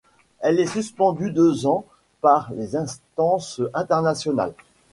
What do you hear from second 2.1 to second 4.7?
par les instances internationales.